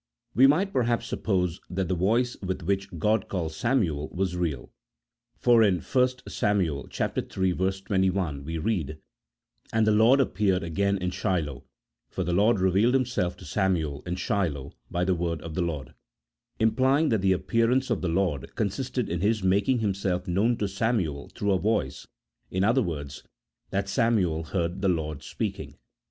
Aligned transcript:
"We 0.33 0.47
might, 0.47 0.73
perhaps, 0.73 1.05
suppose 1.05 1.61
that 1.69 1.87
the 1.87 1.93
voice 1.93 2.35
with 2.41 2.63
which 2.63 2.87
God 2.97 3.27
called 3.27 3.51
Samuel 3.51 4.09
was 4.09 4.35
real, 4.35 4.71
for 5.37 5.61
in 5.61 5.79
1 5.79 6.07
Sam. 6.27 6.59
hi. 6.65 7.07
21, 7.07 8.43
we 8.43 8.57
read," 8.57 8.97
And 9.71 9.85
the 9.85 9.91
Lord 9.91 10.19
appeared 10.19 10.63
again 10.63 10.97
in 10.97 11.11
Shiloh, 11.11 11.65
for 12.09 12.23
the 12.23 12.33
Lord 12.33 12.59
re 12.59 12.71
vealed 12.71 12.93
Himself 12.93 13.37
to 13.37 13.45
Samuel 13.45 14.01
in 14.07 14.15
Shiloh 14.15 14.73
by 14.89 15.05
the 15.05 15.13
word 15.13 15.39
of 15.43 15.53
the 15.53 15.61
Lord;" 15.61 15.93
implying 16.59 17.09
that 17.09 17.21
the 17.21 17.33
appearance 17.33 17.91
of 17.91 18.01
the 18.01 18.09
Lord 18.09 18.55
consisted 18.55 19.07
in 19.07 19.21
His 19.21 19.43
making 19.43 19.81
Himself 19.81 20.27
known 20.27 20.57
to 20.57 20.67
Samuel 20.67 21.29
through 21.35 21.51
a 21.51 21.59
voice; 21.59 22.07
in 22.49 22.63
other 22.63 22.81
words, 22.81 23.21
that 23.69 23.87
Samuel 23.87 24.45
heard 24.45 24.81
the 24.81 24.89
Lord 24.89 25.21
speaking. 25.21 25.75